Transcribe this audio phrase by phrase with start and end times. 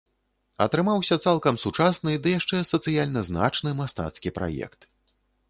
[0.65, 4.91] Атрымаўся цалкам сучасны ды яшчэ сацыяльна значны мастацкі праект.